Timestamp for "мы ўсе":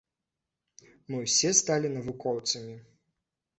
1.11-1.53